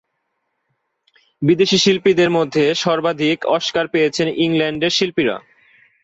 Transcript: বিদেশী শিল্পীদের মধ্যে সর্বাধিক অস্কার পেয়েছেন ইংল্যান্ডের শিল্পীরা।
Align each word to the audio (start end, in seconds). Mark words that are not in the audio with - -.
বিদেশী 1.41 1.77
শিল্পীদের 1.77 2.29
মধ্যে 2.29 2.63
সর্বাধিক 2.75 3.37
অস্কার 3.57 3.85
পেয়েছেন 3.87 4.27
ইংল্যান্ডের 4.37 4.91
শিল্পীরা। 4.91 5.35